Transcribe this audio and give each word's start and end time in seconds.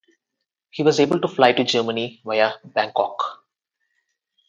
He 0.71 0.81
was 0.81 0.99
able 0.99 1.19
to 1.21 1.27
fly 1.27 1.51
to 1.53 1.63
Germany 1.63 2.23
via 2.25 2.55
Bangkok. 2.65 3.45